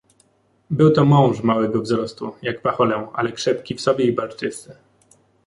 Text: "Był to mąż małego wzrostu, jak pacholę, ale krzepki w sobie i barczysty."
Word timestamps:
"Był 0.69 0.91
to 0.91 1.05
mąż 1.05 1.43
małego 1.43 1.81
wzrostu, 1.81 2.35
jak 2.41 2.61
pacholę, 2.61 3.07
ale 3.13 3.31
krzepki 3.31 3.75
w 3.75 3.81
sobie 3.81 4.05
i 4.05 4.11
barczysty." 4.13 4.75